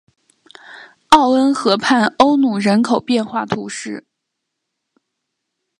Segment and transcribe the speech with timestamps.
[1.09, 4.03] 奥恩河畔欧努人口变化图示